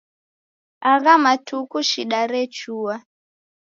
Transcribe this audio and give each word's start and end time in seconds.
Agha 0.91 1.13
matuku 1.23 1.77
shida 1.89 2.19
rechua. 2.31 2.95